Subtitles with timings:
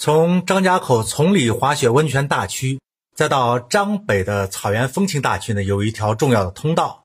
[0.00, 2.80] 从张家口崇礼滑雪温泉大区，
[3.14, 7.04] 再到张北的草原风情大区呢，有一条重要的通道。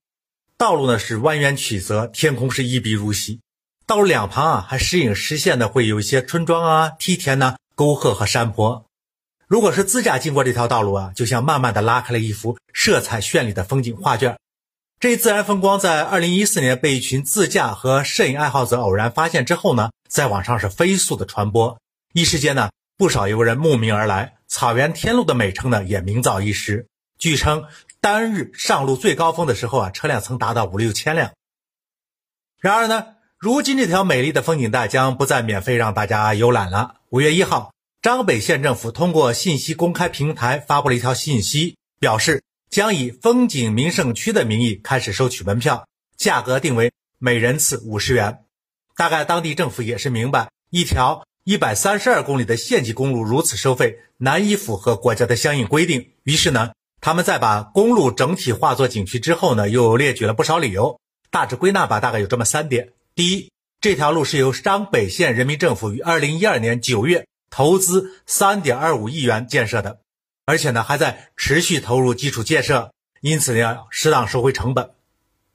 [0.58, 3.42] 道路呢是蜿蜒曲折，天空是一碧如洗。
[3.86, 8.86] 道路两旁啊，还时隐时现的会有一些村庄啊、梯田呐、沟壑和山坡。
[9.46, 14.38] 如果是自驾经过这条道路啊，就像慢慢的拉开了一幅色彩绚丽的风景画卷。
[15.02, 21.78] 这一自然风光在二零一四年被一群自驾和摄影爱好者偶然发现之后呢，在网上是飞速的传播，
[22.14, 26.88] 一时间呢，不少游人慕名而来，草原天路的美称呢也名噪一时。
[27.18, 27.66] 据称，
[28.00, 31.32] 单日上路最高峰的时候啊，车辆曾达到五六千辆。
[32.60, 36.96] 然而呢，如今这条美丽的风景带将不再免费让大家游览了。
[37.10, 37.72] 五月一号。
[38.02, 48.46] 张北县政府通过信息公开平台发布了一条信息，表示将以风景名胜区的名义开始收取门票，价格定为每人次五十元。
[48.96, 56.10] 大概当地政府也是明白，一条一百三十二公里的县级公路如此收费，难以符合国家的相应规定。
[56.24, 67.28] 于是呢，他们在把公路整体划作景区之后呢，又列举了不少理由，大致归纳吧，大概有这么三点：第一，这条路是由张北县人民政府于二零一二年九月。
[67.52, 70.00] 投资三点二五亿元建设的，
[70.46, 72.92] 而且呢还在持续投入基础建设，
[73.22, 74.90] 因此呢要适当收回成本。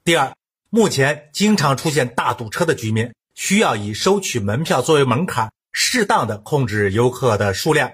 [0.05, 0.33] 第二，
[0.69, 7.91] 目前经常出现大堵车的局面，需要以收取门票作为门槛，适当的控制游客的数量。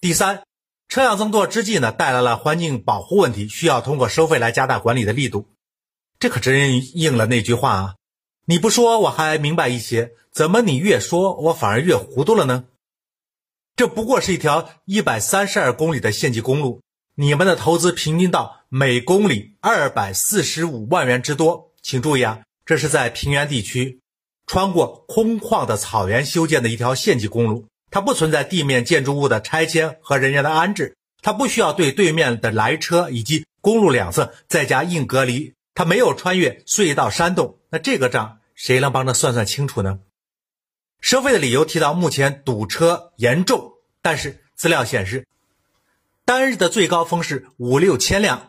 [0.00, 0.42] 第三，
[0.88, 5.46] 车辆增多之际呢，带来了环境保护问题，需要通过收费来加大管理的力度。
[6.18, 7.94] 这可真应了那句话啊，
[8.46, 12.64] 你不说我还明白一些，怎么你越说我反而越糊涂了呢？
[13.76, 16.82] 这不过是一条一百三十二公里的县级公路，
[17.14, 21.72] 你们的投资平均到每公里二百四十五万元之多。
[21.80, 23.99] 请注意啊，这是在平原地区，
[24.50, 37.60] 穿过空旷的草原修建的一条县级公路，它不存在地面建筑物的拆迁和人员的安置，它不需要对对面的来车以及公路两侧再加硬隔离，它没有穿越隧道山洞。
[37.70, 40.00] 那这个账谁能帮着算算清楚呢？
[41.00, 45.28] 收费的理由提到，目前堵车严重，但是资料显示，
[46.24, 48.48] 单日的最高峰是五六千辆。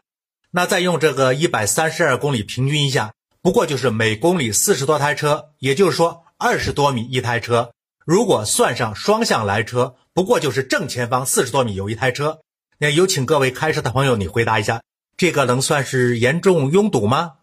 [0.49, 7.71] 那再用这个一百三十二公里平均一下，不过就是每公里四十多台车，也就是说二十多米一台车。
[8.05, 12.41] 如果算上双向来车，不过就是正前方四十多米有一台车。
[12.77, 14.81] 那有请各位开车的朋友，你回答一下，
[15.17, 17.33] 这个能算是严重拥堵吗？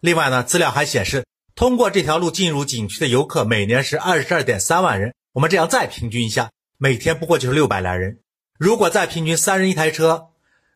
[0.00, 1.24] 另外呢，资料还显示。
[1.54, 5.14] 通过这条路进入景区的游客每年是二十二点三万人。
[5.34, 8.18] 我们这样再平均一下，每天不过就是六百来人。
[8.58, 10.28] 如果再平均三人一台车，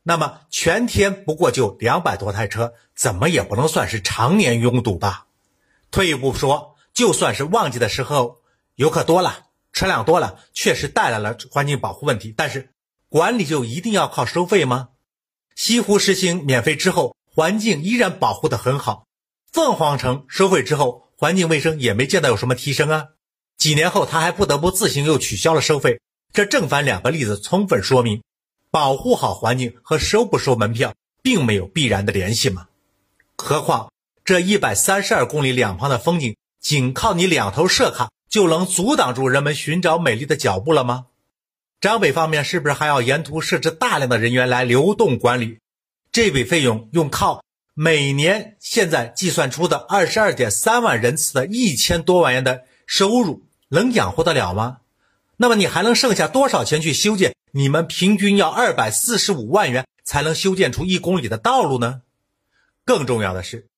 [0.08, 5.26] 那么全天不过就两百多台车，怎么也不能算是常年拥堵吧？
[5.90, 8.38] 退一步说，就算是旺季的时候
[8.76, 12.32] 游客多了，车辆多了，确实带来了环境保护问题。
[12.34, 12.70] 但是
[13.10, 14.88] 管理就一定要靠收费吗？
[15.54, 19.04] 西湖实行免费之后，环境依然保护得很好。
[19.52, 23.08] 凤凰城收费之后，环境卫生也没见到有什么提升啊。
[23.58, 26.00] 几年后，他还不得不自行又取消了收费。
[26.32, 28.22] 这正反两个例子充分说明，
[28.70, 32.68] 保护好环境和收不收门票并没有必然的联系嘛。
[33.36, 33.92] 何况
[34.24, 41.06] 这一百三十二公里两旁的风景，仅靠你两头设卡就能阻挡住人们寻找美丽的脚步了吗？
[41.80, 45.58] 张北方面是不是还要沿途设置大量的人员来流动管理？
[46.10, 47.42] 这笔费用用靠？
[47.74, 54.78] 每年现在计算出的二十二点三万人次的一千多万元的收入，能养活得了吗？
[55.36, 62.02] 那么你还能剩下多少钱去修建你们平均要二百四十五万元才能修建出一公里的道路呢？
[62.84, 63.68] 更重要的是，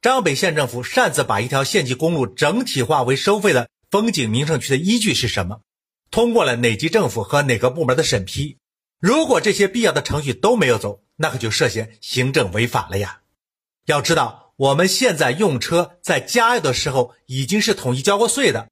[0.00, 5.60] 张北县政府擅自把一条县级公路整体化为收费的风景名胜区的依据是什么？
[6.10, 8.58] 通过了哪级政府和哪个部门的审批？
[9.00, 13.20] 如果这些必要的程序都没有走，那可就涉嫌行政违法了呀！
[13.86, 18.70] 要知道，我们现在用车在加油的时候已经是统一交过税的，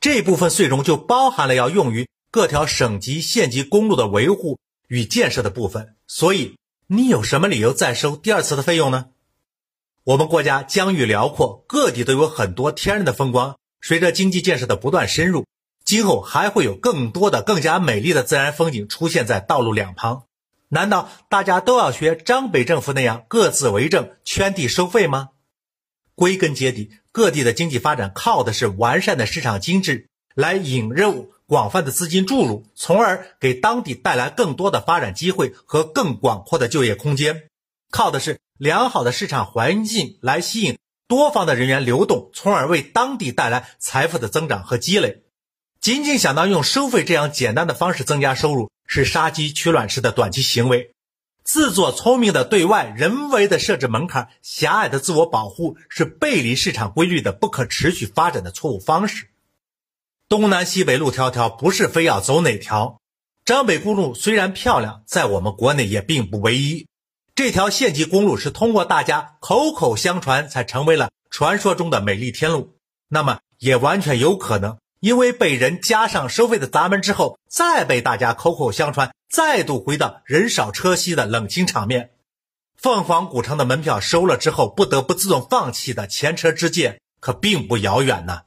[0.00, 5.94] 这部分税中就包含了要用于各条省级、县级公路的维护与建设的部分。
[6.06, 9.06] 所以，你有什么理由再收第二次的费用呢？
[10.04, 13.56] 我们国家疆域辽阔，各地都有很多天然的风光。
[13.80, 15.46] 随着经济建设的不断深入，
[15.82, 20.24] 今后还会有更多的、更加美丽的自然风景出现在道路两旁。
[20.68, 25.30] 难道大家都要学张北政府那样各自为政、圈地收费吗？
[26.14, 37.34] 归根结底，各地的经济发展靠的是完善的市场机制来引入广泛的资金注入，从而给当地带来更多的发展机会和更广阔的就业空间；
[37.90, 40.76] 靠的是良好的市场环境来吸引
[41.06, 45.22] 多方的人员流动，从而为当地带来财富的增长和积累。
[45.80, 50.90] 仅仅想到用收费这样简单的方式增加收入，是杀鸡取卵式的短期行为。
[51.44, 59.28] 自作聪明的对外人为的设置门槛，狭隘的自我保护，是背离市场规律的不可持续发展的错误方式。
[60.28, 63.00] 东南西北路迢迢，不是非要走哪条。
[63.44, 66.88] 张北公路虽然漂亮，在我们国内也并不唯一。
[67.36, 72.74] 这条县级公路是通过大家口口相传，才成为了传说中的美丽天路。
[73.08, 74.78] 那么，也完全有可能。
[74.98, 82.10] 因为被人加上收费的闸门之后，再被大家口口相传，再度回到人少车稀的冷清场面。
[82.76, 88.42] 凤凰古城的门票收了之后，不得不自动放弃的前车之鉴，可并不遥远呢。